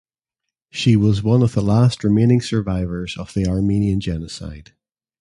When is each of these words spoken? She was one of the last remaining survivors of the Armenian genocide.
She 0.71 0.95
was 0.95 1.21
one 1.21 1.43
of 1.43 1.53
the 1.53 1.61
last 1.61 2.03
remaining 2.03 2.41
survivors 2.41 3.15
of 3.19 3.35
the 3.35 3.45
Armenian 3.45 3.99
genocide. 3.99 4.73